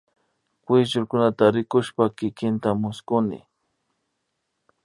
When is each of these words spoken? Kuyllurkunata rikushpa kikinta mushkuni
Kuyllurkunata 0.65 1.45
rikushpa 1.55 2.03
kikinta 2.17 2.69
mushkuni 2.81 3.39